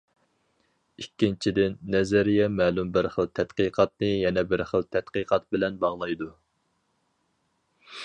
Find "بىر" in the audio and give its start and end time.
2.97-3.11, 4.55-4.67